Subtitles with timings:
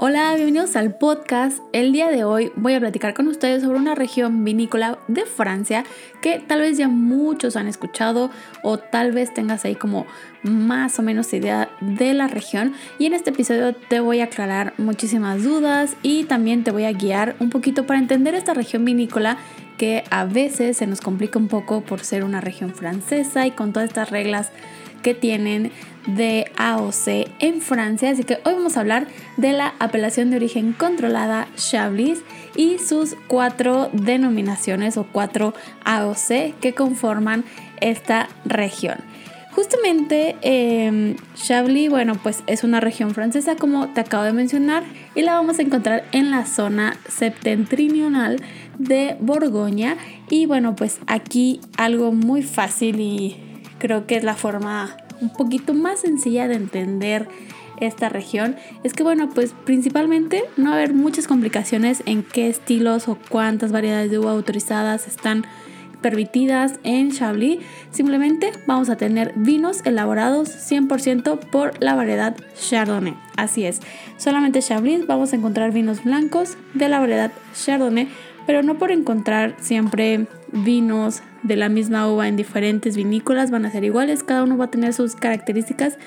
[0.00, 1.58] Hola, bienvenidos al podcast.
[1.72, 5.82] El día de hoy voy a platicar con ustedes sobre una región vinícola de Francia
[6.22, 8.30] que tal vez ya muchos han escuchado
[8.62, 10.06] o tal vez tengas ahí como
[10.44, 12.74] más o menos idea de la región.
[13.00, 16.92] Y en este episodio te voy a aclarar muchísimas dudas y también te voy a
[16.92, 19.36] guiar un poquito para entender esta región vinícola
[19.78, 23.72] que a veces se nos complica un poco por ser una región francesa y con
[23.72, 24.52] todas estas reglas
[25.02, 25.72] que tienen
[26.08, 28.10] de AOC en Francia.
[28.10, 32.20] Así que hoy vamos a hablar de la apelación de origen controlada Chablis
[32.56, 37.44] y sus cuatro denominaciones o cuatro AOC que conforman
[37.80, 38.98] esta región.
[39.52, 45.22] Justamente eh, Chablis, bueno, pues es una región francesa como te acabo de mencionar y
[45.22, 48.40] la vamos a encontrar en la zona septentrional
[48.78, 49.96] de Borgoña
[50.30, 53.36] y bueno, pues aquí algo muy fácil y
[53.78, 57.28] creo que es la forma un poquito más sencilla de entender
[57.80, 62.48] esta región es que bueno pues principalmente no va a haber muchas complicaciones en qué
[62.48, 65.44] estilos o cuántas variedades de uva autorizadas están
[66.00, 67.58] permitidas en Chablis.
[67.90, 73.16] Simplemente vamos a tener vinos elaborados 100% por la variedad Chardonnay.
[73.36, 73.80] Así es
[74.16, 78.08] solamente Chablis vamos a encontrar vinos blancos de la variedad Chardonnay
[78.46, 83.70] pero no por encontrar siempre vinos de la misma uva en diferentes vinícolas van a
[83.70, 85.98] ser iguales, cada uno va a tener sus características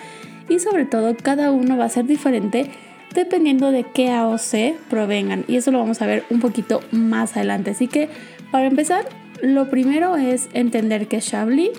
[0.50, 2.72] y sobre todo cada uno va a ser diferente
[3.14, 7.72] dependiendo de qué AOC provengan y eso lo vamos a ver un poquito más adelante.
[7.72, 8.10] Así que
[8.52, 9.08] para empezar,
[9.42, 11.72] lo primero es entender que Chablis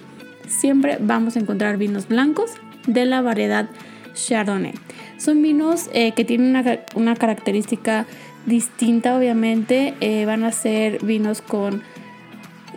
[0.47, 2.53] siempre vamos a encontrar vinos blancos
[2.87, 3.69] de la variedad
[4.15, 4.75] Chardonnay.
[5.17, 8.07] Son vinos eh, que tienen una, una característica
[8.47, 9.95] distinta obviamente.
[10.01, 11.83] Eh, van a ser vinos con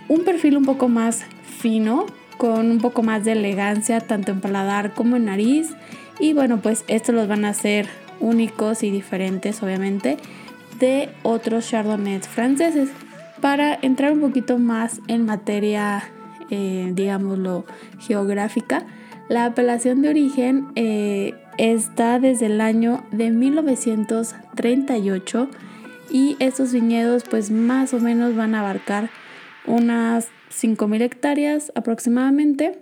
[0.08, 1.24] un perfil un poco más
[1.58, 2.06] fino,
[2.38, 5.74] con un poco más de elegancia tanto en paladar como en nariz.
[6.18, 7.86] Y bueno, pues estos los van a ser
[8.20, 10.16] únicos y diferentes obviamente
[10.78, 12.88] de otros chardonnays franceses.
[13.40, 16.04] Para entrar un poquito más en materia,
[16.50, 17.64] eh, digámoslo,
[17.98, 18.86] geográfica,
[19.28, 25.48] la apelación de origen eh, está desde el año de 1938
[26.10, 29.10] y estos viñedos pues más o menos van a abarcar
[29.66, 32.78] unas 5.000 hectáreas aproximadamente,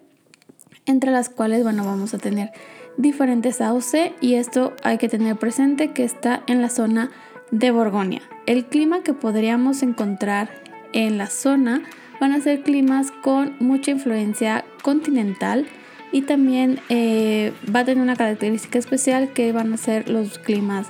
[0.86, 2.52] entre las cuales bueno vamos a tener
[2.96, 7.10] diferentes AOC y esto hay que tener presente que está en la zona
[7.50, 8.22] de Borgoña.
[8.46, 10.50] El clima que podríamos encontrar
[10.92, 11.82] en la zona
[12.20, 15.66] van a ser climas con mucha influencia continental,
[16.14, 20.86] y también eh, va a tener una característica especial que van a ser los climas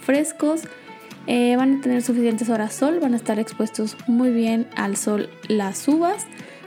[0.00, 0.68] frescos,
[1.30, 5.28] eh, van a tener suficientes horas sol, van a estar expuestos muy bien al sol
[5.46, 6.26] las uvas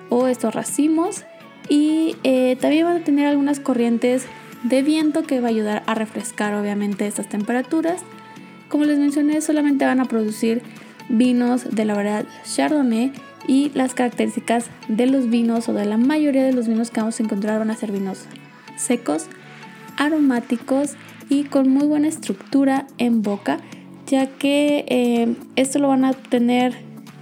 [0.09, 1.23] o estos racimos
[1.67, 4.27] y eh, también van a tener algunas corrientes
[4.61, 8.03] de viento que va a ayudar a refrescar obviamente estas temperaturas.
[8.69, 10.61] Como les mencioné, solamente van a producir
[11.09, 13.13] vinos de la variedad Chardonnay
[13.47, 17.19] y las características de los vinos o de la mayoría de los vinos que vamos
[17.19, 18.25] a encontrar van a ser vinos
[18.78, 19.25] secos,
[19.97, 20.91] aromáticos
[21.29, 23.59] y con muy buena estructura en boca,
[24.11, 26.75] ya que eh, esto lo van a obtener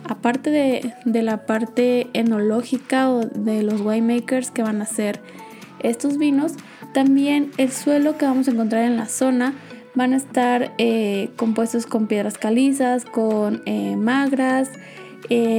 [0.05, 5.21] aparte de, de, la parte enológica o de los winemakers que van a hacer
[5.81, 6.53] estos vinos,
[6.91, 9.53] también el suelo que vamos a encontrar en la zona
[9.93, 14.71] van a estar eh, compuestos con piedras calizas, con eh, magras,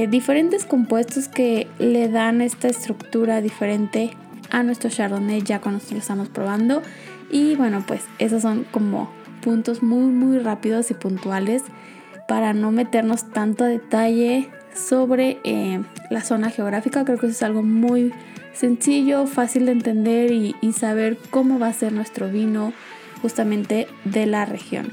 [0.09, 4.11] diferentes compuestos que le dan esta estructura diferente
[4.49, 6.81] a nuestro Chardonnay ya cuando lo estamos probando.
[7.31, 9.09] Y bueno, pues esos son como
[9.41, 11.63] puntos muy muy rápidos y puntuales
[12.27, 17.03] para no meternos tanto a detalle sobre eh, la zona geográfica.
[17.03, 18.13] Creo que eso es algo muy
[18.53, 22.73] sencillo, fácil de entender y, saber cómo va a ser nuestro vino
[23.21, 24.91] justamente de la región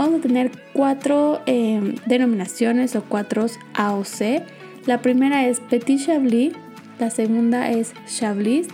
[0.00, 3.44] vamos a tener cuatro em, denominaciones o cuatro
[3.74, 4.42] AOC.
[4.86, 6.54] La primera es Petit Chablis,
[6.98, 8.68] la segunda es Chablis,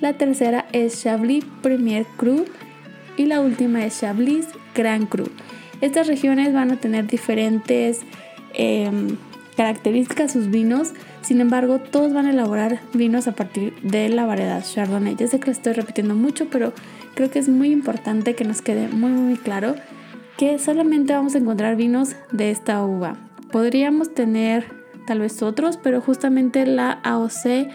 [0.00, 2.46] la tercera es Chablis Premier Cru
[3.18, 5.24] y la última es Chablis Grand Cru.
[5.80, 8.00] Estas regiones van a tener diferentes
[8.54, 9.16] em,
[9.56, 14.62] características sus vinos, sin embargo todos van a elaborar vinos a partir de la variedad
[14.62, 15.16] Chardonnay.
[15.16, 16.72] Ya sé que lo estoy repitiendo mucho, pero
[17.14, 19.74] creo que es muy importante que nos quede muy muy claro
[20.36, 23.16] que solamente vamos a encontrar vinos de esta uva.
[23.52, 24.64] podríamos tener
[25.06, 27.68] tal vez otros, pero justamente la AOC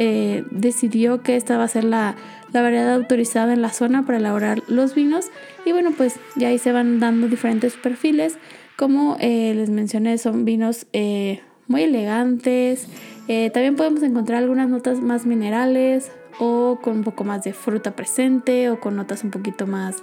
[0.00, 2.14] eh, decidió que esta va a ser la,
[2.52, 5.26] variedad autorizada en la zona para elaborar los vinos.
[5.66, 8.38] Y bueno, pues ya ahí se van dando diferentes perfiles.
[8.76, 12.86] Como eh, les mencioné, son vinos eh, muy elegantes.
[13.26, 18.70] también podemos encontrar algunas notas más minerales o con un poco más de fruta presente
[18.70, 19.96] o con notas un poquito más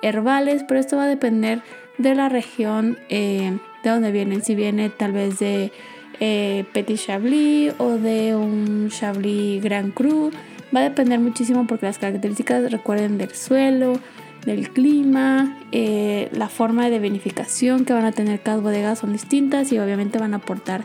[0.00, 1.60] herbales, pero esto va a depender
[1.98, 4.42] de la región de donde vienen.
[4.42, 5.72] Si viene tal vez de
[6.20, 10.30] eh, Petit Chablis o de un Chablis Grand Cru.
[10.74, 14.00] Va a depender muchísimo porque las características recuerden del suelo,
[14.44, 19.72] del clima, eh, la forma de vinificación que van a tener cada bodega son distintas
[19.72, 20.84] y obviamente van a aportar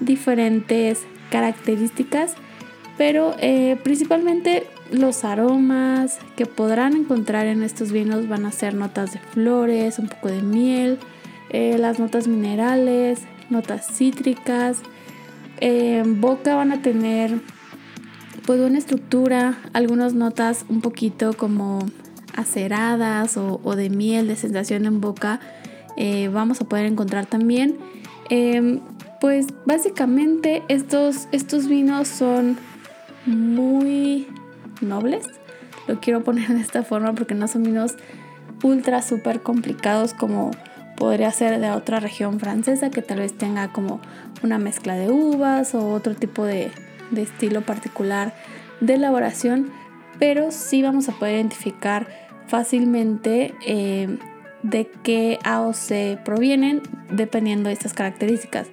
[0.00, 2.34] diferentes características,
[2.98, 9.12] pero eh, principalmente los aromas que podrán encontrar en estos vinos van a ser notas
[9.12, 10.98] de flores, un poco de miel,
[11.50, 13.20] las notas minerales,
[13.54, 14.78] notas cítricas.
[15.60, 17.40] En boca van a tener
[18.44, 21.78] pues una estructura, algunas notas un poquito como
[22.36, 25.40] aceradas o, de miel, de sensación en boca.
[25.96, 27.78] Eh, vamos a poder encontrar también.
[28.28, 28.80] Em,
[29.20, 32.58] pues básicamente estos, estos vinos son
[33.24, 34.26] muy
[34.82, 35.24] nobles.
[35.86, 37.94] Lo quiero poner de esta forma porque no son vinos
[38.62, 40.50] ultra súper complicados como
[40.96, 44.00] podría ser de otra región francesa que tal vez tenga como
[44.42, 46.70] una mezcla de uvas o otro tipo de,
[47.16, 48.34] estilo particular
[48.80, 49.70] de elaboración,
[50.18, 52.08] pero sí vamos a poder identificar
[52.48, 54.18] fácilmente eh,
[54.62, 58.68] de qué AOC provienen dependiendo de estas características.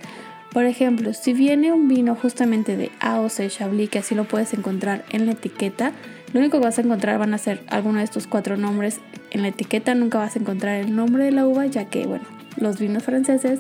[0.52, 5.06] Por ejemplo, si viene un vino justamente de AOC Chablis, que así lo puedes encontrar
[5.10, 5.94] en la etiqueta,
[6.34, 9.00] lo único que vas a encontrar van a ser alguno de estos cuatro nombres
[9.32, 9.96] en la etiqueta.
[9.96, 12.26] Nunca vas a encontrar el nombre de la uva, ya que, bueno,
[12.58, 13.60] los vinos franceses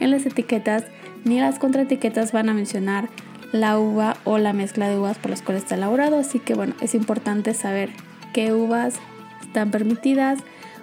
[0.00, 0.84] en las etiquetas
[1.24, 3.08] ni las contraetiquetas van a mencionar
[3.52, 6.18] la uva o la mezcla de uvas por las cuales está elaborado.
[6.18, 7.90] Así que, bueno, es importante saber
[8.32, 8.94] qué uvas
[9.42, 10.38] están permitidas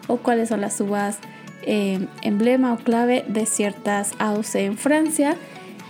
[0.08, 1.20] o cuáles son las uvas
[1.64, 5.36] eh, emblema o clave de ciertas AOC en Francia.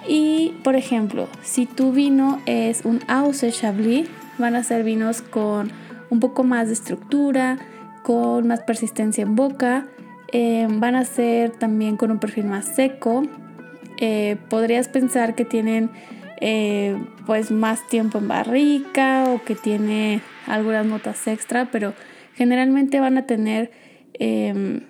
[0.07, 4.07] Y, por ejemplo, si tu vino es un AOC Chablis,
[4.37, 5.71] Van a ser vinos con
[6.09, 7.57] un poco más de estructura,
[8.05, 9.87] con más persistencia en boca.
[10.31, 13.23] Eh, van a ser también con un perfil más seco.
[13.97, 15.89] Eh, podrías pensar que tienen
[16.39, 21.93] eh, pues más tiempo en barrica o que tiene algunas notas extra, pero
[22.35, 23.71] generalmente van a tener
[24.13, 24.81] em,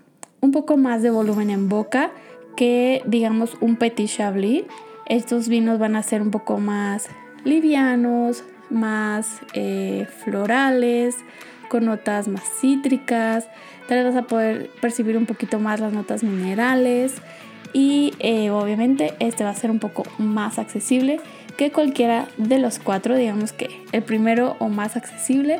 [0.41, 2.11] un poco más de volumen en boca
[2.57, 4.65] que digamos un petit chablis.
[5.05, 7.07] Estos vinos van a ser un poco más
[7.45, 11.15] livianos, más eh, florales,
[11.75, 13.49] con notas más cítricas.
[13.89, 17.15] Tal vez vas a poder percibir un poquito más las notas minerales
[17.73, 21.19] y eh, obviamente este va a ser un poco más accesible
[21.57, 23.17] que cualquiera de los cuatro.
[23.17, 25.59] Digamos que el primero o más accesible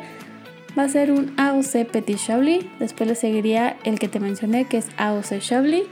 [0.79, 2.63] va a ser un AOC Petit Chablis.
[2.79, 5.83] Después le seguiría el que te mencioné que es AOC Chablis.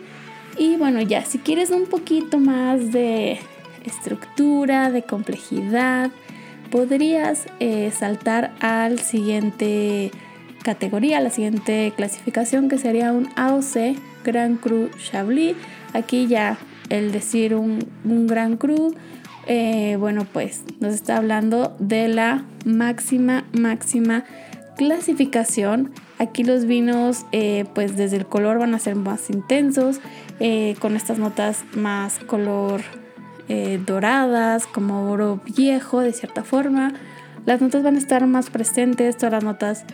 [0.58, 3.40] Y bueno, ya si quieres un poquito más de
[3.84, 6.12] estructura, de complejidad,
[6.74, 10.10] podrías eh, saltar al siguiente
[10.64, 15.56] categoría, la siguiente clasificación que sería un AOC Grand Cru Chablis.
[15.94, 16.58] Aquí ya
[16.90, 18.96] el decir un, un Grand Cru,
[19.46, 24.24] eh, bueno pues nos está hablando de la máxima, máxima
[24.76, 25.92] clasificación.
[26.18, 30.00] Aquí los vinos eh, pues desde el color van a ser más intensos,
[30.80, 32.82] con estas notas más color
[33.50, 36.94] eh, doradas, como oro viejo de cierta forma.
[37.46, 39.86] Las notas van a estar más presentes, todas las notas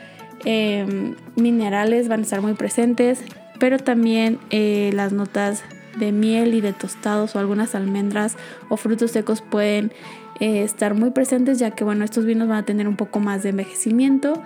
[0.46, 3.24] em, minerales van a estar muy presentes,
[3.60, 5.64] pero también eh, las notas
[5.98, 8.38] de miel y de tostados o algunas almendras
[8.70, 9.92] o frutos secos pueden
[10.40, 13.44] eh, estar muy presentes ya que bueno estos vinos van a tener un poco más
[13.44, 14.42] de envejecimiento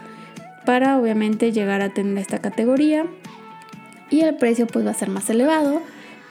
[0.66, 3.06] para obviamente llegar a tener esta categoría
[4.10, 5.82] y el precio pues va a ser más elevado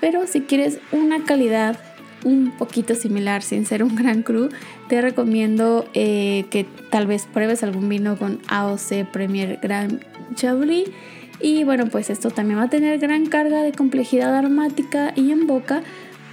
[0.01, 1.79] pero si quieres una calidad
[2.25, 4.49] un poquito similar sin ser un gran cru,
[4.89, 10.91] te recomiendo eh, que tal vez pruebes algún vino con AOC Premier Grand Chablis.
[11.41, 15.47] Y bueno, pues esto también va a tener gran carga de complejidad aromática y en
[15.47, 15.83] boca,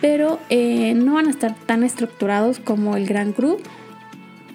[0.01, 3.57] pero eh, no van a estar tan estructurados como el Gran Cru.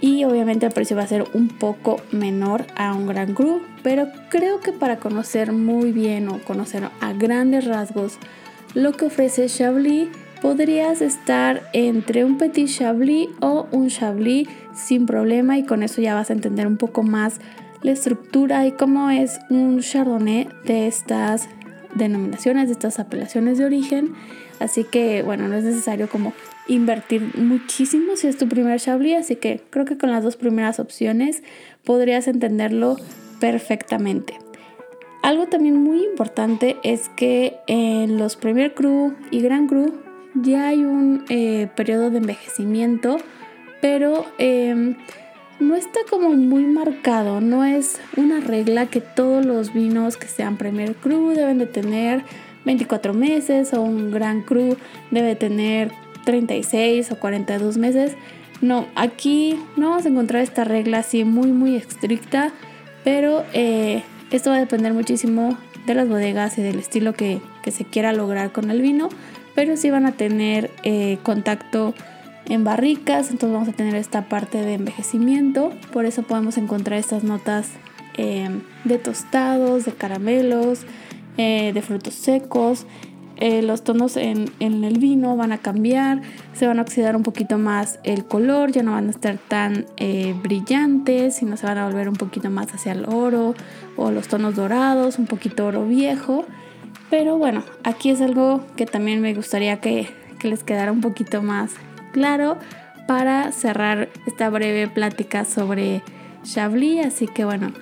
[0.00, 4.09] Y obviamente el precio va a ser un poco menor a un Gran Cru, pero
[4.29, 8.19] creo que para conocer muy bien o conocer a grandes rasgos
[8.75, 10.09] lo que ofrece Chablis,
[10.45, 16.13] podrías estar entre un petit chablis o un chablis sin problema y con eso ya
[16.13, 17.41] vas a entender un poco más
[17.81, 21.49] la estructura y cómo es un chardonnay de estas
[21.95, 24.13] denominaciones, de estas apelaciones de origen.
[24.61, 26.35] Así que bueno, no es necesario como
[26.69, 30.79] invertir muchísimo si es tu primer Chablis, así que creo que con las dos primeras
[30.79, 31.43] opciones
[31.85, 32.99] podrías entenderlo
[33.41, 34.37] perfectamente.
[35.23, 40.03] Algo también muy importante es que en los Premier Cru y Grand Cru
[40.35, 43.19] ya hay un eh, periodo de envejecimiento,
[43.81, 44.97] pero em,
[45.61, 50.57] no está como muy marcado, no es una regla que todos los vinos que sean
[50.57, 52.25] Premier Cru deben de tener
[52.64, 54.76] 24 meses o un Grand Cru
[55.11, 55.93] debe tener
[56.25, 58.17] 36 o 42 meses.
[58.61, 62.53] No, aquí no vamos a encontrar esta regla así muy muy estricta,
[63.05, 67.85] pero eh, esto va a depender muchísimo de las bodegas y del estilo que, se
[67.85, 69.09] quiera lograr con el vino,
[69.54, 71.94] pero sí van a tener eh, contacto
[72.49, 77.25] en barricas, entonces vamos a tener esta parte de envejecimiento, por eso podemos encontrar estas
[77.25, 77.70] notas
[78.16, 78.49] eh,
[78.84, 80.80] de tostados, de caramelos,
[81.37, 82.87] de frutos secos,
[83.37, 87.58] eh, los tonos en, el vino van a cambiar, se van a oxidar un poquito
[87.58, 91.87] más el color, ya no van a estar tan eh, brillantes, sino se van a
[91.87, 93.54] volver un poquito más hacia el oro
[93.96, 96.44] o los tonos dorados, un poquito oro viejo.
[97.16, 100.09] Pero bueno, aquí es algo que también me gustaría que,
[100.42, 101.71] les quedara un poquito más
[102.12, 102.59] claro
[103.06, 106.02] para cerrar esta breve plática sobre
[106.42, 107.06] Chablis.
[107.06, 107.73] Así que bueno,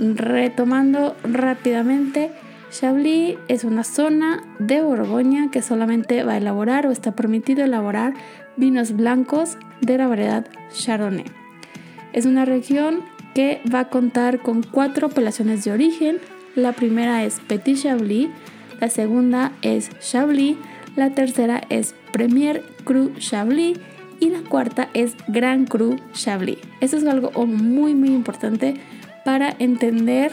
[0.00, 2.32] retomando rápidamente.
[2.72, 8.14] Chablis es una zona de Borgoña que solamente va a elaborar o está permitido elaborar
[8.56, 11.26] vinos blancos de la variedad Chardonnay.
[12.12, 13.04] Es una región
[13.36, 16.18] que va a contar con cuatro apelaciones de origen.
[16.56, 18.28] La primera es Petit Chablis,
[18.80, 20.56] la segunda es Chablis,
[20.96, 23.78] la tercera es Premier Cru Chablis
[24.18, 26.58] y la cuarta es Grand Cru Chablis.
[26.80, 28.74] Eso es algo muy muy importante
[29.24, 30.32] para entender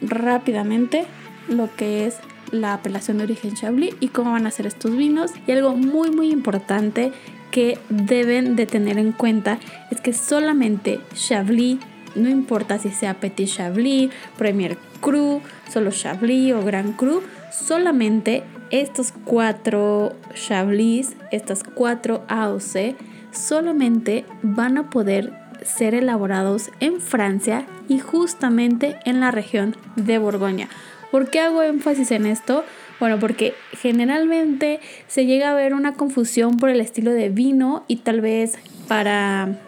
[0.00, 1.04] rápidamente
[1.48, 2.16] lo que es
[2.50, 5.32] la apelación de origen Chablis y cómo van a ser estos vinos.
[5.46, 7.12] Y algo muy muy importante
[7.50, 9.58] que deben de tener en cuenta
[9.90, 11.78] es que solamente Chablis,
[12.14, 17.22] no importa si sea Petit Chablis, Premier Cru, solo Chablis o Grand Cru,
[17.52, 22.96] solamente estos cuatro Chablis, estas cuatro AOC,
[23.30, 25.32] solamente van a poder
[25.62, 30.68] ser elaborados en Francia y justamente en la región de Borgoña.
[31.10, 32.64] ¿Por qué hago énfasis en esto?
[32.98, 37.96] Bueno, porque generalmente se llega a ver una confusión por el estilo de vino y
[37.96, 39.58] tal vez para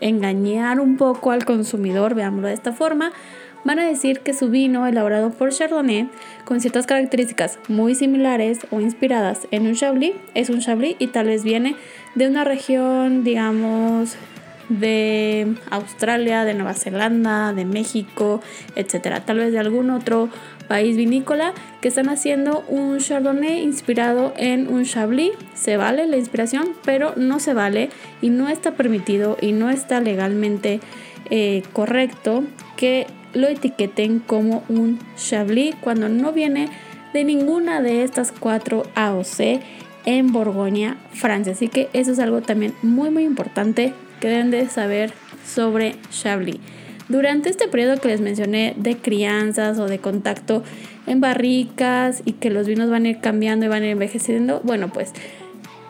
[0.00, 3.12] engañar un poco al consumidor, veámoslo de esta forma,
[3.66, 6.08] van a decir que su vino elaborado por Chardonnay
[6.44, 11.26] con ciertas características muy similares o inspiradas en un Chablis es un Chablis y tal
[11.26, 11.74] vez viene
[12.14, 14.16] de una región, digamos,
[14.68, 18.40] de Australia, de Nueva Zelanda, de México,
[18.76, 20.28] etcétera, tal vez de algún otro
[20.68, 25.32] país vinícola que están haciendo un Chardonnay inspirado en un Chablis.
[25.54, 27.90] Se vale la inspiración, pero no se vale
[28.22, 30.80] y no está permitido y no está legalmente
[31.30, 32.44] eh, correcto
[32.76, 36.68] que lo etiqueten como un Chablis cuando no viene
[37.12, 39.60] de ninguna de estas cuatro AOC
[40.04, 41.52] en Borgoña, Francia.
[41.52, 45.12] Así que eso es algo también muy muy importante que deben de saber
[45.44, 46.58] sobre Chablis.
[47.08, 50.64] Durante este periodo que les mencioné de crianzas o de contacto
[51.06, 54.60] en barricas y que los vinos van a ir cambiando y van a ir envejeciendo,
[54.64, 55.12] bueno, pues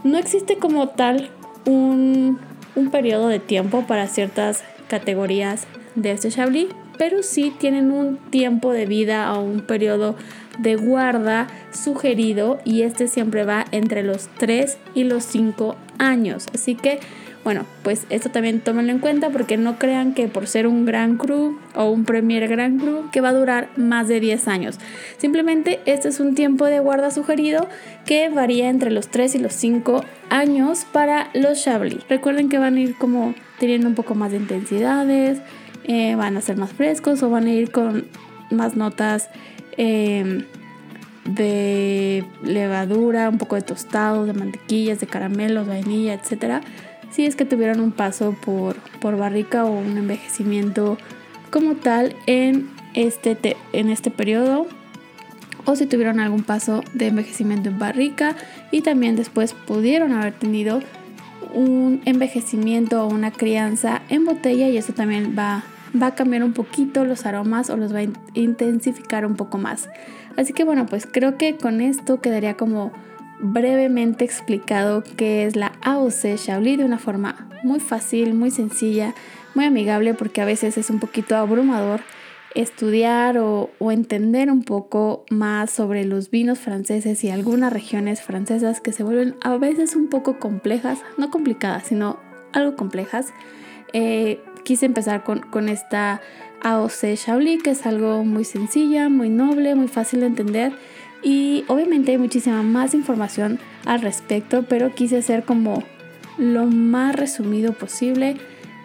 [0.04, 1.30] no existe como tal
[1.64, 2.38] un,
[2.74, 6.66] un periodo de tiempo para ciertas categorías de este Chablis,
[6.98, 10.16] pero sí tienen un tiempo de vida o un periodo
[10.58, 16.46] de guarda sugerido y este siempre va entre los 3 y los 5 años.
[16.54, 17.00] Así que
[17.46, 21.16] bueno, pues esto también tómenlo en cuenta porque no crean que por ser un Gran
[21.16, 24.80] Cru o un Premier Gran Cru que va a durar más de 10 años.
[25.18, 27.68] Simplemente este es un tiempo de guarda sugerido
[28.04, 32.08] que varía entre los 3 y los 5 años para los Chablis.
[32.08, 35.38] Recuerden que van a ir como teniendo un poco más de intensidades,
[35.86, 38.06] eh, van a ser más frescos o van a ir con
[38.50, 39.28] más notas.
[39.76, 40.44] Em,
[41.24, 46.60] de levadura, un poco de tostados, de mantequillas, de caramelos, vainilla, etcétera
[47.10, 50.98] si es que tuvieron un paso por, por barrica o un envejecimiento
[51.50, 54.66] como tal en este, en este periodo
[55.64, 58.36] o si tuvieron algún paso de envejecimiento en barrica
[58.70, 60.80] y también después pudieron haber tenido
[61.54, 65.64] un envejecimiento o una crianza en botella y eso también va,
[66.00, 69.88] va a cambiar un poquito los aromas o los va a intensificar un poco más.
[70.36, 72.92] Así que bueno, pues creo que con esto quedaría como
[73.40, 79.14] brevemente explicado qué es la AOC Chablis de una forma muy fácil, muy sencilla,
[79.54, 82.00] muy amigable porque a veces es un poquito abrumador
[82.54, 88.92] estudiar o, entender un poco más sobre los vinos franceses y algunas regiones francesas que
[88.92, 92.18] se vuelven a veces un poco complejas, no complicadas, sino
[92.52, 93.32] algo complejas,
[93.92, 96.20] eh, quise empezar con, con esta
[96.62, 100.72] AOC Chablis, que es algo muy sencilla, muy noble, muy fácil de entender.
[101.22, 105.84] Y obviamente hay muchísima más información al respecto, pero quise hacer como
[106.36, 108.36] lo más resumido posible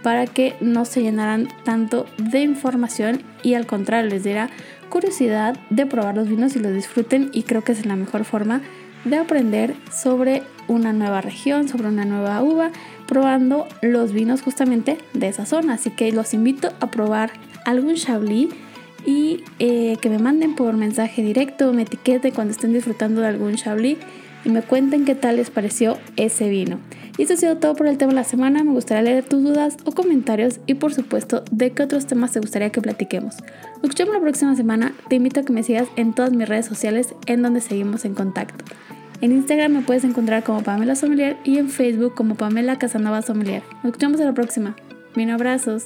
[0.03, 4.49] para que no se llenaran tanto de información y al contrario les diera
[4.89, 8.61] curiosidad de probar los vinos y los disfruten y creo que es la mejor forma
[9.03, 12.71] de aprender sobre una nueva región, sobre una nueva uva,
[13.11, 15.73] probando los vinos justamente de esa zona.
[15.73, 17.33] Así que los invito a probar
[17.65, 18.47] algún Chablis
[19.05, 23.55] y eh, que me manden por mensaje directo, me etiqueten cuando estén disfrutando de algún
[23.55, 23.97] Chablis
[24.45, 26.79] y me cuenten qué tal les pareció ese vino.
[27.17, 28.63] Y eso ha sido todo por el tema de la semana.
[28.63, 32.39] Me gustaría leer tus dudas o comentarios y por supuesto de qué otros temas te
[32.39, 33.35] gustaría que platiquemos.
[33.41, 34.93] Nos escuchamos la próxima semana.
[35.09, 38.15] Te invito a que me sigas en todas mis redes sociales en donde seguimos en
[38.15, 38.63] contacto.
[39.21, 43.61] En Instagram me puedes encontrar como Pamela Sommelier y en Facebook como Pamela Casanova Sommelier.
[43.75, 44.75] Nos escuchamos a la próxima.
[45.15, 45.85] Bien abrazos.